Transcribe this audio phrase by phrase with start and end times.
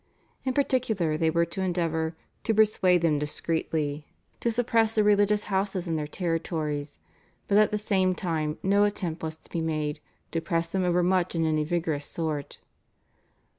[0.45, 2.15] In particular they were to endeavour
[2.45, 4.07] "to persuade them discreetly"
[4.39, 6.97] to suppress the religious houses in their territories,
[7.47, 9.99] but at the same time no attempt was to be made
[10.31, 12.57] "to press them overmuch in any vigorous sort."